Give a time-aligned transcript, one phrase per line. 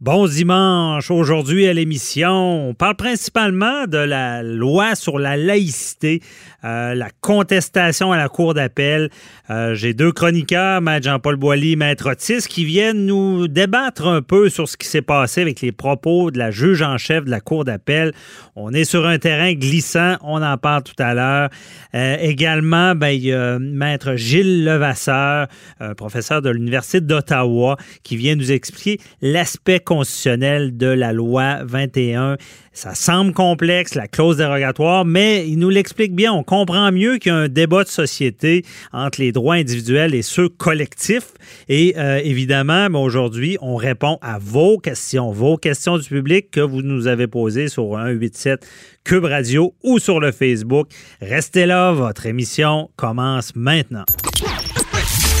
[0.00, 1.10] Bon dimanche.
[1.10, 6.22] Aujourd'hui à l'émission, on parle principalement de la loi sur la laïcité,
[6.62, 9.10] euh, la contestation à la Cour d'appel.
[9.50, 14.48] Euh, j'ai deux chroniqueurs, Maître Jean-Paul Boilly, Maître Otis, qui viennent nous débattre un peu
[14.48, 17.40] sur ce qui s'est passé avec les propos de la juge en chef de la
[17.40, 18.12] Cour d'appel.
[18.54, 21.50] On est sur un terrain glissant, on en parle tout à l'heure.
[21.96, 25.48] Euh, également, ben, il Maître Gilles Levasseur,
[25.96, 32.36] professeur de l'Université d'Ottawa, qui vient nous expliquer l'aspect constitutionnel de la loi 21.
[32.74, 36.30] Ça semble complexe, la clause dérogatoire, mais il nous l'explique bien.
[36.30, 40.20] On comprend mieux qu'il y a un débat de société entre les droits individuels et
[40.20, 41.32] ceux collectifs.
[41.70, 46.60] Et euh, évidemment, ben, aujourd'hui, on répond à vos questions, vos questions du public que
[46.60, 48.66] vous nous avez posées sur 187
[49.04, 50.88] Cube Radio ou sur le Facebook.
[51.22, 54.04] Restez là, votre émission commence maintenant.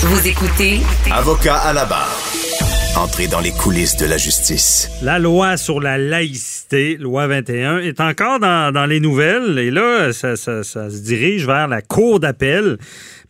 [0.00, 0.80] Vous écoutez
[1.10, 2.27] Avocat à la barre.
[2.98, 4.90] Entrer dans les coulisses de la justice.
[5.02, 10.34] La loi sur la laïcité, loi 21, est encore dans, les nouvelles et là, ça,
[10.34, 12.76] se dirige vers la cour d'appel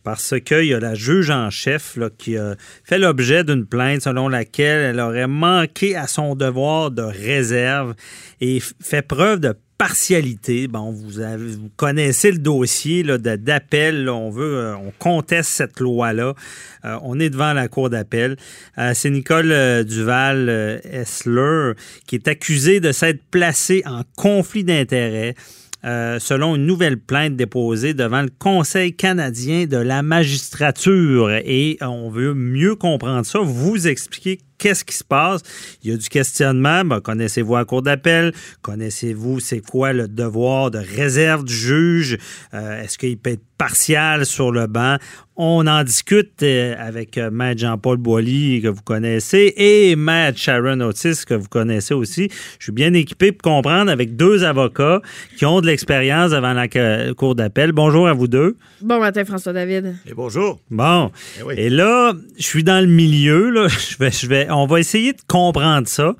[0.03, 4.27] parce qu'il y a la juge en chef qui a fait l'objet d'une plainte selon
[4.27, 7.93] laquelle elle aurait manqué à son devoir de réserve
[8.41, 10.67] et fait preuve de partialité.
[10.67, 14.09] Bon, vous, connaissez le dossier d'appel.
[14.09, 16.35] On veut, euh, on conteste cette loi-là.
[16.83, 18.35] Euh, on est devant la cour d'appel.
[18.77, 21.71] Euh, c'est Nicole Duval Essler
[22.05, 25.33] qui est accusée de s'être placée en conflit d'intérêts.
[25.81, 31.31] selon une nouvelle plainte déposée devant le Conseil canadien de la magistrature.
[31.31, 35.41] Et on veut mieux comprendre ça, vous expliquer qu'est-ce qui se passe?
[35.81, 36.85] Il y a du questionnement.
[36.85, 38.33] Ben, connaissez-vous la cour d'appel?
[38.61, 42.17] Connaissez-vous c'est quoi le devoir de réserve du juge?
[42.53, 44.97] Euh, est-ce qu'il peut être partial sur le banc?
[45.41, 50.81] On en discute euh, avec euh, Maître Jean-Paul Boilly, que vous connaissez, et Maître Sharon
[50.81, 52.29] Otis, que vous connaissez aussi.
[52.59, 55.01] Je suis bien équipé pour comprendre avec deux avocats
[55.37, 56.67] qui ont de l'expérience devant la
[57.13, 57.71] cour d'appel.
[57.71, 58.57] Bonjour à vous deux.
[58.81, 59.95] Bon matin, François-David.
[60.05, 60.59] Et bonjour.
[60.69, 61.11] Bon.
[61.55, 63.49] Eh et, là, je suis dans le milieu.
[63.49, 63.67] Là.
[63.89, 66.15] Je vais, je vais, on va essayer de comprendre ça.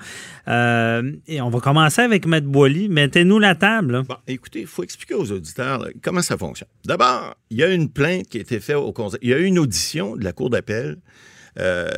[0.47, 2.89] Euh, et on va commencer avec Maître Boily.
[2.89, 4.03] Mettez-nous la table.
[4.27, 6.69] écoutez, il faut expliquer aux auditeurs comment ça fonctionne.
[6.85, 9.19] D'abord, il y a une plainte qui a été faite au Conseil.
[9.21, 10.97] Il y a eu une audition de la Cour d'appel
[11.59, 11.89] euh,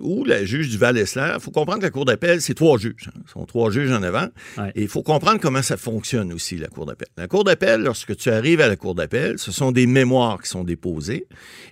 [0.00, 3.08] où la juge du Val-Esler, il faut comprendre que la Cour d'appel, c'est trois juges.
[3.08, 3.20] Hein.
[3.26, 4.28] Ce sont trois juges en avant.
[4.74, 7.08] Et il faut comprendre comment ça fonctionne aussi, la Cour d'appel.
[7.16, 10.48] La Cour d'appel, lorsque tu arrives à la Cour d'appel, ce sont des mémoires qui
[10.48, 11.26] sont déposées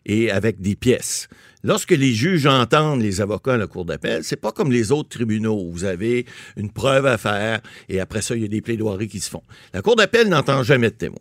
[0.07, 1.29] et avec des pièces.
[1.65, 5.09] Lorsque les juges entendent les avocats à la cour d'appel, c'est pas comme les autres
[5.09, 6.25] tribunaux où vous avez
[6.57, 9.43] une preuve à faire et après ça, il y a des plaidoiries qui se font.
[9.75, 11.19] La cour d'appel n'entend jamais de témoins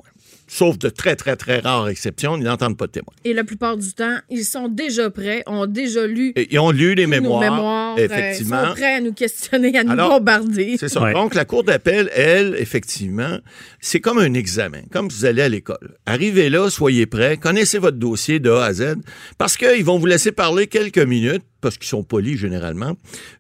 [0.48, 3.14] sauf de très, très, très rares exceptions, ils n'entendent pas de témoins.
[3.24, 6.34] Et la plupart du temps, ils sont déjà prêts, ont déjà lu.
[6.36, 7.96] ils ont lu les mémoires.
[7.98, 8.62] Euh, effectivement.
[8.64, 10.78] Ils sont prêts à nous questionner, à nous bombarder.
[10.80, 11.12] C'est ça.
[11.12, 13.38] Donc, la Cour d'appel, elle, effectivement,
[13.80, 15.98] c'est comme un examen, comme vous allez à l'école.
[16.06, 18.96] Arrivez là, soyez prêts, connaissez votre dossier de A à Z,
[19.38, 22.94] parce qu'ils vont vous laisser parler quelques minutes parce qu'ils sont polis généralement,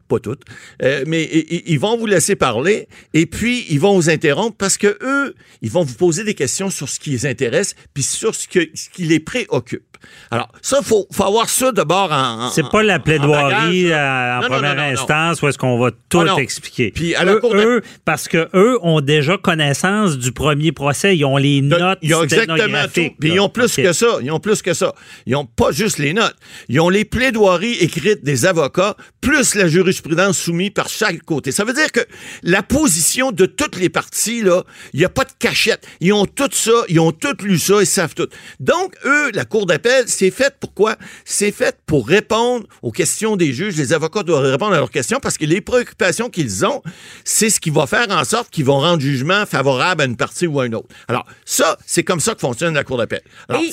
[0.08, 0.44] pas toutes,
[0.82, 4.98] euh, mais ils vont vous laisser parler et puis ils vont vous interrompre parce que
[5.02, 8.48] eux, ils vont vous poser des questions sur ce qui les intéresse puis sur ce,
[8.48, 9.84] que, ce qui les préoccupe.
[10.32, 12.50] Alors, ça, il faut, faut avoir ça d'abord en.
[12.52, 16.92] C'est pas la plaidoirie en, première instance où est-ce qu'on va tout ah, expliquer.
[16.92, 21.18] Puis à eux, parce que eux ont déjà connaissance du premier procès.
[21.18, 22.00] Ils ont les notes.
[22.02, 23.10] Ils ont exactement tout.
[23.20, 24.18] Puis ils ont plus que ça.
[24.22, 24.94] Ils ont plus que ça.
[25.26, 26.36] Ils ont pas juste les notes.
[26.70, 29.97] Ils ont les plaidoiries écrites des avocats, plus la jurisprudence
[30.34, 31.52] soumise par chaque côté.
[31.52, 32.02] Ça veut dire que
[32.44, 34.64] la position de toutes les parties, là,
[34.94, 35.86] il n'y a pas de cachette.
[36.00, 38.28] Ils ont tout ça, ils ont tout lu ça, ils savent tout.
[38.60, 40.96] Donc, eux, la Cour d'appel, c'est fait pourquoi?
[41.26, 43.76] C'est fait pour répondre aux questions des juges.
[43.78, 46.82] Les avocats doivent répondre à leurs questions parce que les préoccupations qu'ils ont,
[47.24, 50.48] c'est ce qui va faire en sorte qu'ils vont rendre jugement favorable à une partie
[50.48, 50.88] ou à une autre.
[51.08, 53.22] Alors, ça, c'est comme ça que fonctionne la Cour d'appel.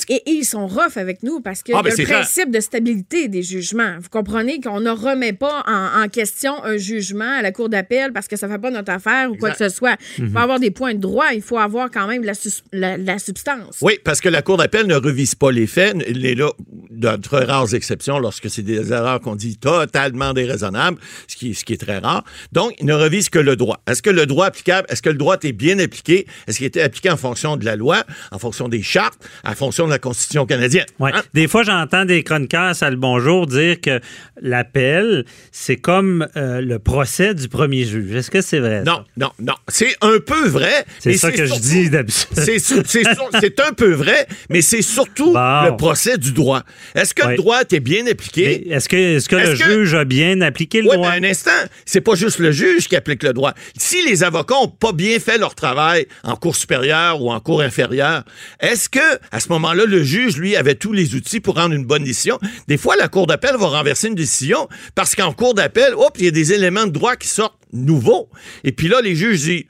[0.09, 3.43] Et, ils sont rough avec nous parce que ah, ben, le principe de stabilité des
[3.43, 3.95] jugements.
[3.99, 8.27] Vous comprenez qu'on ne remet pas en, question un jugement à la Cour d'appel parce
[8.27, 9.97] que ça ne fait pas notre affaire ou quoi que ce soit.
[10.17, 10.37] Il faut mhm.
[10.37, 13.77] avoir des points de droit, il faut avoir quand même la, la substance.
[13.81, 16.49] Oui, parce que la Cour d'appel ne revise pas les faits, il est là,
[16.91, 20.97] de très rares exceptions, lorsque c'est des erreurs qu'on dit totalement déraisonnables,
[21.27, 22.23] ce qui, ce qui est très rare.
[22.51, 23.81] Donc, il ne revise que le droit.
[23.87, 26.25] Est-ce que le droit applicable, est-ce que le droit est bien appliqué?
[26.47, 29.85] Est-ce qu'il était appliqué en fonction de la loi, en fonction des chartes, en fonction
[29.85, 30.85] de la Constitution canadienne?
[30.99, 31.11] Ouais.
[31.13, 31.23] Hein?
[31.33, 33.99] Des fois, j'entends des chroniqueurs, ça le bonjour, dire que
[34.41, 36.04] l'appel, c'est comme
[36.35, 38.15] euh, le procès du premier juge.
[38.15, 38.83] Est-ce que c'est vrai?
[38.83, 39.53] Non, non, non.
[39.67, 40.85] C'est un peu vrai.
[40.99, 42.27] C'est ça que je dis d'habitude.
[42.35, 46.63] C'est un peu vrai, mais c'est surtout le procès du droit.
[46.93, 48.71] Est-ce que le droit est bien appliqué?
[48.71, 51.11] Est-ce que, est -ce que le juge a bien appliqué le droit?
[51.11, 51.51] Mais un instant,
[51.85, 53.53] c'est pas juste le juge qui applique le droit.
[53.77, 57.61] Si les avocats ont pas bien fait leur travail en cour supérieure ou en cour
[57.61, 58.23] inférieure,
[58.59, 61.85] est-ce que, à ce moment-là, le juge, lui, avait tous les outils pour rendre une
[61.85, 62.39] bonne décision?
[62.67, 66.25] Des fois, la cour d'appel va renverser une décision parce qu'en cour d'appel, hop, il
[66.25, 68.29] y a des éléments de droit qui sortent nouveaux.
[68.63, 69.63] Et puis là, les juges disent,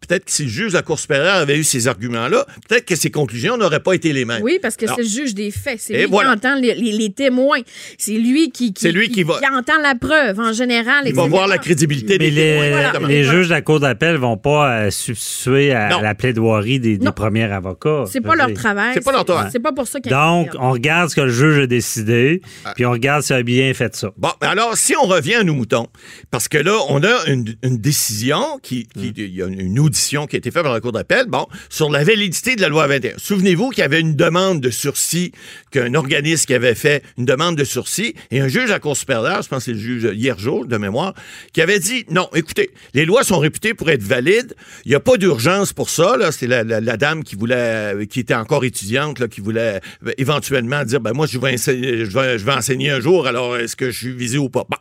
[0.00, 2.96] peut-être que si le juge de la Cour supérieure avait eu ces arguments-là, peut-être que
[2.96, 4.42] ses conclusions n'auraient pas été les mêmes.
[4.42, 5.80] Oui, parce que c'est le juge des faits.
[5.80, 7.60] C'est lui qui entend les, témoins.
[7.98, 11.04] C'est lui qui, lui qui, entend la preuve en général.
[11.06, 13.08] Il va voir la crédibilité des les, témoins.
[13.08, 17.50] Les juges de la Cour d'appel vont pas euh, substituer à la plaidoirie des, premiers
[17.50, 18.04] avocats.
[18.06, 18.92] C'est pas leur travail.
[18.94, 19.50] C'est pas leur travail.
[19.52, 22.72] C'est pas pour ça qu'ils Donc, on regarde ce que le juge a décidé, ah.
[22.74, 24.10] puis on regarde s'il a bien fait ça.
[24.16, 25.88] Bon, alors, si on revient à nos moutons,
[26.30, 30.38] parce que là, on a une, décision qui, y a une une audition qui a
[30.38, 33.12] été faite par la Cour d'appel, bon, sur la validité de la loi 21.
[33.16, 35.32] Souvenez-vous qu'il y avait une demande de sursis,
[35.70, 39.42] qu'un organisme qui avait fait une demande de sursis, et un juge à Cour supérieure,
[39.42, 41.14] je pense que c'est le juge hier jour, de mémoire,
[41.52, 45.00] qui avait dit, non, écoutez, les lois sont réputées pour être valides, il n'y a
[45.00, 46.64] pas d'urgence pour ça, là, c'est la,
[46.96, 51.26] dame qui voulait, qui était encore étudiante, là, qui voulait euh, éventuellement dire, ben moi,
[51.26, 54.66] je vais, enseigner, je enseigner un jour, alors est-ce que je suis visé ou pas?
[54.68, 54.76] Bon,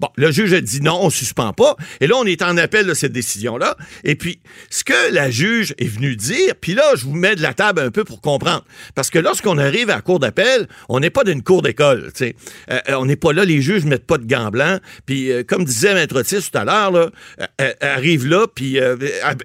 [0.00, 2.86] bon le juge a dit non, on suspend pas, et là, on est en appel
[2.86, 4.33] de cette décision-là, et puis
[4.70, 7.80] ce que la juge est venue dire, puis là, je vous mets de la table
[7.80, 8.64] un peu pour comprendre.
[8.94, 12.10] Parce que lorsqu'on arrive à la cour d'appel, on n'est pas d'une cour d'école.
[12.20, 12.32] Euh,
[12.70, 14.80] euh, on n'est pas là, les juges ne mettent pas de gants blancs.
[15.06, 17.10] Puis, euh, comme disait Maître Otis tout à l'heure,
[17.80, 18.78] arrive là, puis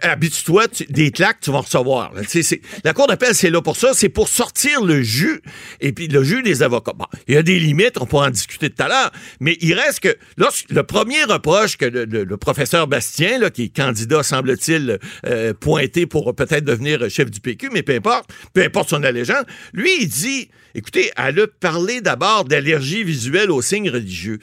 [0.01, 2.13] habitue-toi, des claques, tu vas recevoir.
[2.83, 3.91] la cour d'appel, c'est là pour ça.
[3.93, 5.41] C'est pour sortir le jus,
[5.81, 6.93] et puis le jus des avocats.
[6.93, 9.73] Bon, il y a des limites, on pourra en discuter tout à l'heure, mais il
[9.73, 10.17] reste que
[10.69, 14.68] le premier reproche que le, professeur Bastien, là, qui est candidat, semble-t-il,
[15.25, 19.45] euh, pointé pour peut-être devenir chef du PQ, mais peu importe, peu importe son allégeance.
[19.73, 24.39] Lui, il dit, écoutez, elle a parlé d'abord d'allergie visuelle aux signes religieux.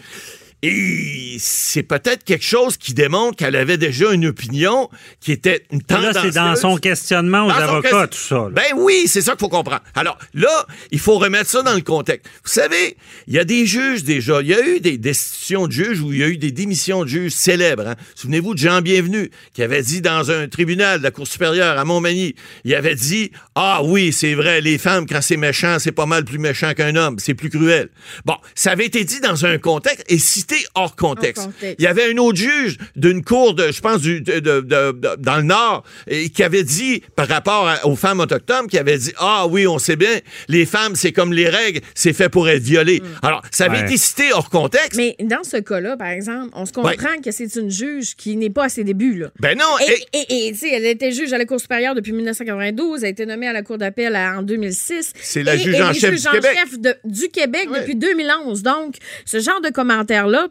[0.63, 4.89] Et c'est peut-être quelque chose qui démontre qu'elle avait déjà une opinion
[5.21, 6.15] qui était une tendance.
[6.15, 8.49] Là, c'est dans son questionnement aux avocats, tout ça.
[8.51, 9.83] Ben oui, c'est ça qu'il faut comprendre.
[9.95, 12.27] Alors là, il faut remettre ça dans le contexte.
[12.43, 14.41] Vous savez, il y a des juges déjà.
[14.41, 17.05] Il y a eu des destitutions de juges où il y a eu des démissions
[17.05, 17.89] de juges célèbres.
[17.89, 17.97] Hein.
[18.15, 21.85] Souvenez-vous de Jean Bienvenu, qui avait dit dans un tribunal de la Cour supérieure à
[21.85, 26.07] Montmagny, il avait dit Ah oui, c'est vrai, les femmes, quand c'est méchant, c'est pas
[26.07, 27.17] mal plus méchant qu'un homme.
[27.19, 27.91] C'est plus cruel.
[28.25, 30.05] Bon, ça avait été dit dans un contexte.
[30.09, 31.49] Et si hors contexte.
[31.79, 35.85] Il y avait un autre juge d'une cour de, je pense, du, dans le Nord,
[36.07, 39.79] et, qui avait dit, par rapport aux femmes autochtones, qui avait dit, ah oui, on
[39.79, 43.01] sait bien, les femmes, c'est comme les règles, c'est fait pour être violé.
[43.01, 43.27] Hmm.
[43.27, 44.97] Alors, ça avait été cité hors contexte.
[44.97, 48.51] Mais dans ce cas-là, par exemple, on se comprend que c'est une juge qui n'est
[48.51, 49.31] pas à ses débuts, là.
[49.41, 49.65] Ben non.
[50.13, 53.27] Et, tu sais, elle était juge à la Cour supérieure depuis 1992, elle a été
[53.27, 55.13] nommée à la Cour d'appel en 2006.
[55.21, 56.59] C'est la juge en chef, du, Québec.
[57.05, 58.63] du Québec depuis 2011.
[58.63, 59.71] Donc, ce genre de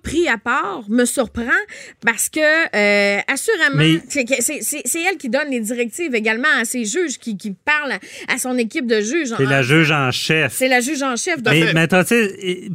[0.02, 1.44] pris à part me surprend
[2.06, 7.38] parce que, euh, assurément, c'est elle qui donne les directives également à ses juges, qui,
[7.38, 7.94] qui parle
[8.28, 9.34] à, son équipe de juges.
[9.38, 10.54] C'est la juge en chef.
[10.54, 11.38] C'est la juge en chef.
[11.46, 12.04] Mais, mais attends,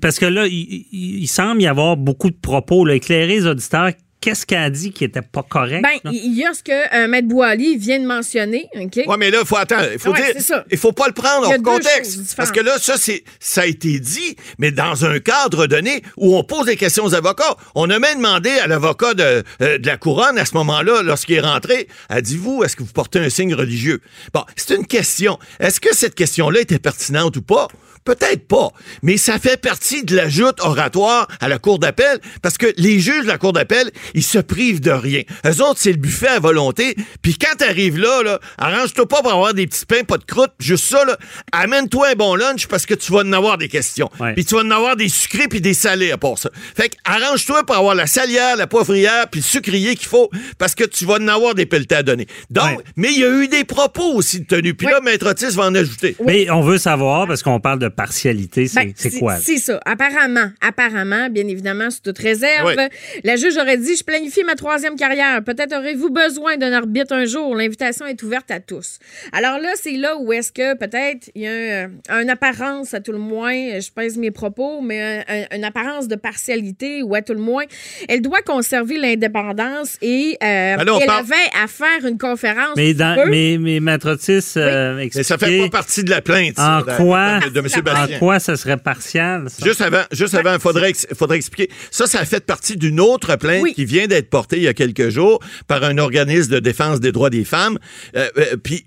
[0.00, 4.46] parce que là, il, semble y avoir beaucoup de propos, là, éclairer les auditeurs qu'est-ce
[4.46, 5.82] qu'elle a dit qui était pas correct?
[5.82, 8.68] Ben, il y a ce que euh, Maître Boily vient de mentionner.
[8.76, 9.00] OK?
[9.06, 9.88] Oui, mais là, il faut attendre.
[9.92, 10.34] Il faut dire,
[10.70, 12.36] il faut pas le prendre en contexte.
[12.36, 16.36] Parce que là, ça, c'est, ça a été dit, mais dans un cadre donné où
[16.36, 17.56] on pose des questions aux avocats.
[17.74, 21.36] On a même demandé à l'avocat de, euh, de la couronne à ce moment-là, lorsqu'il
[21.36, 24.00] est rentré, a dit, vous, est-ce que vous portez un signe religieux?
[24.32, 25.38] Bon, c'est une question.
[25.58, 27.68] Est-ce que cette question-là était pertinente ou pas?
[28.04, 28.70] Peut-être pas,
[29.02, 32.98] mais ça fait partie de la joute oratoire à la Cour d'appel parce que les
[32.98, 35.22] juges de la Cour d'appel, ils se privent de rien.
[35.46, 36.96] Eux autres, c'est le buffet à volonté.
[37.20, 40.52] Puis quand t'arrives là, là arrange-toi pas pour avoir des petits pains, pas de croûte,
[40.58, 41.18] juste ça, là,
[41.52, 44.10] amène-toi un bon lunch parce que tu vas en avoir des questions.
[44.34, 46.50] Puis tu vas en avoir des sucrés puis des salés à part ça.
[46.74, 50.74] Fait que arrange-toi pour avoir la salière, la poivrière puis le sucrier qu'il faut parce
[50.74, 52.26] que tu vas en avoir des pelletés à donner.
[52.48, 54.72] Donc, mais il y a eu des propos aussi de tenue.
[54.72, 56.16] Puis là, Maître Otis va en ajouter.
[56.26, 59.36] Mais on veut savoir, parce qu'on parle de partialité, c'est ben, quoi?
[59.36, 59.80] C'est ça.
[59.84, 62.74] Apparemment, apparemment, bien évidemment, sous toute réserve,
[63.24, 65.42] la juge aurait dit Je planifie ma troisième carrière.
[65.44, 67.54] Peut-être aurez-vous besoin d'un arbitre un jour.
[67.54, 68.98] L'invitation est ouverte à tous.
[69.32, 73.12] Alors là, c'est là où est-ce que peut-être il y a une apparence, à tout
[73.12, 77.40] le moins, je pèse mes propos, mais une apparence de partialité ou à tout le
[77.40, 77.64] moins,
[78.08, 82.76] elle doit conserver l'indépendance et euh, ben elle avait à faire une conférence.
[82.76, 86.58] Mais, dans, mais, mais Maître Otis, euh, mais ça fait pas partie de la plainte.
[86.58, 87.40] En quoi?
[87.40, 87.79] De, M.
[87.88, 88.16] Sébastien.
[88.16, 89.46] En quoi ça serait partial?
[89.62, 91.70] Juste avant, juste avant, faudrait, faudrait expliquer.
[91.90, 94.74] Ça, ça a fait partie d'une autre plainte qui vient d'être portée il y a
[94.74, 97.78] quelques jours par un organisme de défense des droits des femmes.
[98.16, 98.84] Euh, euh, puis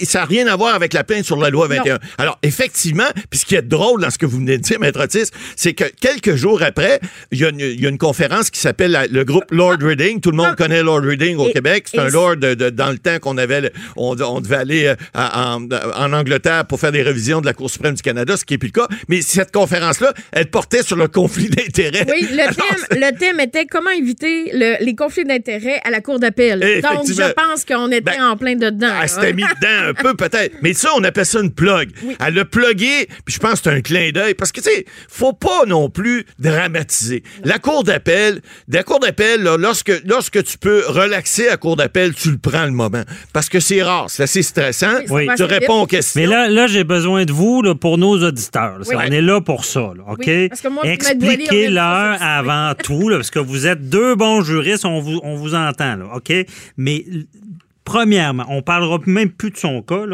[0.00, 1.98] eh, ça n'a rien à voir avec la plainte sur la loi 21.
[2.18, 5.02] Alors, effectivement, puis ce qui est drôle dans ce que vous venez de dire, Maître
[5.02, 7.00] Otis, c'est que quelques jours après,
[7.32, 10.20] il y, a une conférence qui s'appelle le groupe Lord Reading.
[10.20, 11.86] Tout le monde connaît Lord Reading au Québec.
[11.90, 16.12] C'est un lord de, dans le temps qu'on avait, on, devait aller euh, en, en,
[16.12, 18.68] Angleterre pour faire des révisions de la Cour suprême du Canada, ce qui n'est plus
[18.74, 18.88] le cas.
[19.08, 22.06] Mais cette conférence-là, elle portait sur le conflit d'intérêts.
[22.08, 26.60] Oui, le, thème, le thème était comment éviter les conflits d'intérêts à la Cour d'appel.
[26.82, 28.92] Donc, je pense qu'on était ben, en plein dedans.
[29.02, 30.56] Elle s'était mis dedans un peu, peut-être.
[30.62, 31.90] Mais ça, on appelle ça une plug.
[32.24, 34.34] Elle l'a plugué, puis je pense que c'est un clin d'œil.
[34.34, 37.22] Parce que, tu sais, faut pas non plus dramatiser.
[37.44, 42.30] La Cour d'appel, la Cour d'appel, lorsque, lorsque tu peux relaxer à Cour d'appel, tu
[42.30, 43.02] le prends le moment.
[43.32, 45.00] Parce que c'est rare, c'est assez stressant.
[45.36, 46.20] Tu réponds aux questions.
[46.20, 48.78] Mais là, là j'ai besoin de vous là, pour nos auditeurs.
[48.92, 50.28] On est là pour ça, OK?
[50.84, 55.96] Expliquez-leur avant tout, parce que vous êtes deux bons juristes, on vous, on vous entend,
[55.96, 56.32] là, OK?
[56.76, 57.04] Mais
[57.84, 60.04] premièrement, on parlera même plus de son cas,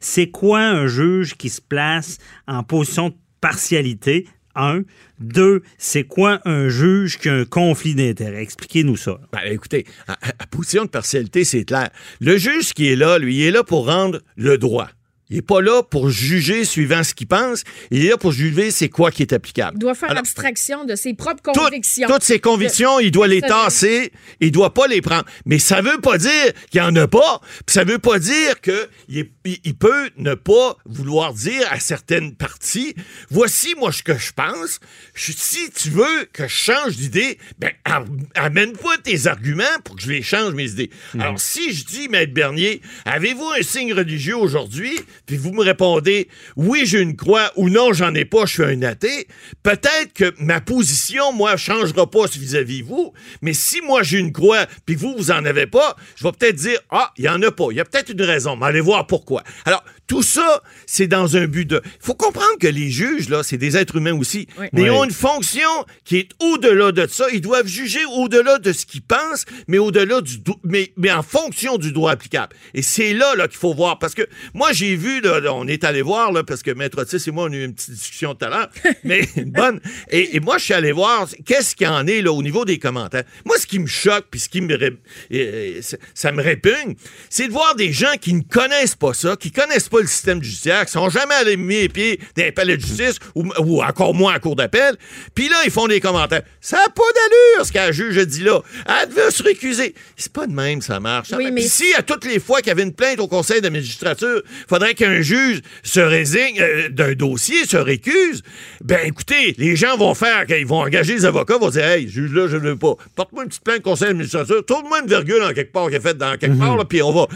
[0.00, 4.26] c'est quoi un juge qui se place en position de partialité?
[4.54, 4.82] Un.
[5.18, 8.42] Deux, c'est quoi un juge qui a un conflit d'intérêt?
[8.42, 9.18] Expliquez-nous ça.
[9.32, 10.16] Ben, écoutez, à,
[10.50, 11.88] position de partialité, c'est clair.
[12.20, 14.90] Le juge qui est là, lui, il est là pour rendre le droit.
[15.32, 17.64] Il n'est pas là pour juger suivant ce qu'il pense.
[17.90, 19.78] Il est là pour juger c'est quoi qui est applicable.
[19.78, 22.06] Il doit faire abstraction de ses propres convictions.
[22.06, 24.12] toutes ses convictions, il doit les tasser.
[24.40, 25.24] Il doit pas les prendre.
[25.46, 27.40] Mais ça veut pas dire qu'il n'y en a pas.
[27.66, 29.30] Ça veut pas dire qu'il
[29.64, 32.94] il peut ne pas vouloir dire à certaines parties,
[33.30, 34.80] voici moi ce que je pense.
[35.14, 37.72] si tu veux que je change d'idée, ben
[38.34, 40.90] amène pas tes arguments pour que je les change mes idées.
[41.18, 44.92] Alors si je dis, Maître Bernier, avez-vous un signe religieux aujourd'hui?
[45.32, 48.64] Puis vous me répondez oui, j'ai une croix ou non, j'en ai pas, je suis
[48.64, 49.26] un athée,
[49.62, 54.66] peut-être que ma position, moi, changera pas vis-à-vis vous, mais si moi j'ai une croix
[54.84, 57.50] puis vous, vous en avez pas, je vais peut-être dire ah, il y en a
[57.50, 57.68] pas.
[57.70, 59.42] Il y a peut-être une raison, mais allez voir pourquoi.
[59.64, 61.80] Alors, tout ça, c'est dans un but de.
[61.84, 64.46] Il faut comprendre que les juges, là, c'est des êtres humains aussi.
[64.74, 65.70] Mais ils ont une fonction
[66.04, 67.24] qui est au-delà de ça.
[67.32, 70.36] Ils doivent juger au-delà de ce qu'ils pensent, mais au-delà du.
[70.64, 72.54] Mais, mais en fonction du droit applicable.
[72.74, 73.98] Et c'est là, là qu'il faut voir.
[73.98, 77.22] Parce que moi, j'ai vu, là, on est allé voir, là, parce que Maître Otis
[77.26, 78.68] et moi, on a eu une petite discussion tout à l'heure.
[79.04, 79.80] mais une bonne.
[80.10, 82.78] Et, moi, je suis allé voir qu'est-ce qu'il y en est, là, au niveau des
[82.78, 83.24] commentaires?
[83.44, 84.76] Moi, ce qui me choque, puis ce qui me.
[86.14, 86.94] Ça me répugne,
[87.30, 90.42] c'est de voir des gens qui ne connaissent pas ça, qui connaissent pas le système
[90.42, 94.14] judiciaire, qui sont jamais allés mettre les pieds dans les palais de justice ou, encore
[94.14, 94.96] moins à cour d'appel.
[95.34, 96.42] Puis là, ils font des commentaires.
[96.60, 98.60] Ça n'a pas d'allure, ce qu'un juge a dit là.
[98.86, 99.94] Elle veut se récuser.
[100.16, 101.32] C'est pas de même, ça marche.
[101.60, 104.94] Si à toutes les fois qu'il y avait une plainte au conseil de magistrature, faudrait
[105.02, 108.42] qu'un juge se résigne euh, d'un dossier, se récuse,
[108.84, 112.32] ben écoutez, les gens vont faire, qu'ils vont engager les avocats, vont dire, hey, juge
[112.32, 112.94] là, je ne veux pas.
[113.16, 115.96] Porte-moi une petite plainte au conseil de magistrature, tourne-moi une virgule en quelque part qui
[115.96, 116.84] est faite dans quelque part, mhm.
[116.88, 117.26] puis on va.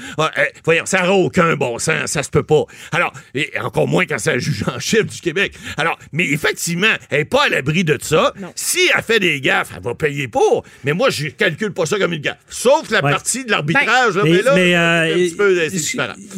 [0.64, 2.66] voyons, ça n'a aucun bon sens, ça se peut pas.
[2.92, 5.52] Alors, et encore moins quand c'est un juge en chef du Québec.
[5.76, 8.32] Alors, mais effectivement, elle n'est pas à l'abri de ça.
[8.54, 10.62] Si elle fait des gaffes, elle va payer pour.
[10.84, 12.38] Mais moi, je calcule pas ça comme une gaffe.
[12.48, 14.14] Sauf la partie de l'arbitrage.
[14.14, 15.68] Ben, mais, là, mais, euh, un petit peu,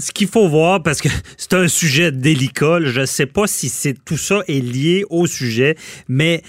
[0.00, 3.95] ce qu'il faut voir, parce que c'est un sujet délicat, je ne sais pas si
[4.05, 5.77] tout ça est lié au sujet,
[6.09, 6.43] mais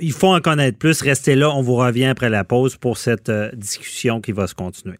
[0.00, 1.02] il faut en connaître plus.
[1.02, 4.54] Restez là, on vous revient après la pause pour cette euh, discussion qui va se
[4.54, 4.98] continuer.